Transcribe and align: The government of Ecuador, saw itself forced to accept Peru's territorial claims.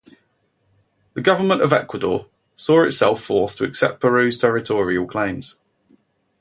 The 1.13 1.21
government 1.21 1.61
of 1.61 1.71
Ecuador, 1.73 2.25
saw 2.55 2.83
itself 2.85 3.21
forced 3.23 3.59
to 3.59 3.65
accept 3.65 4.01
Peru's 4.01 4.39
territorial 4.39 5.05
claims. 5.05 5.57